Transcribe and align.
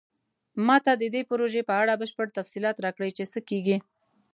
ما 0.67 0.77
ته 0.85 0.91
د 1.01 1.03
دې 1.13 1.21
پروژې 1.29 1.61
په 1.69 1.73
اړه 1.81 1.99
بشپړ 2.01 2.27
تفصیلات 2.39 2.77
راکړئ 2.85 3.11
چې 3.17 3.23
څه 3.31 3.39
کیږي 3.49 3.77